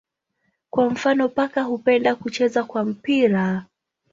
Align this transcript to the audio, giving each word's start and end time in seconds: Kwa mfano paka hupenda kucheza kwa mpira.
Kwa 0.69 0.89
mfano 0.89 1.29
paka 1.29 1.63
hupenda 1.63 2.15
kucheza 2.15 2.63
kwa 2.63 2.85
mpira. 2.85 3.65